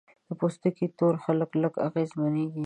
[0.27, 2.59] د پوستکي تور خلک لږ اغېزمنېږي.